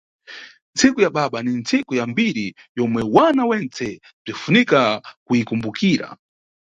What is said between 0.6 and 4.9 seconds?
Ntsiku ya baba ni ntsiku ya mbiri yomwe wana wentse bzinʼfunika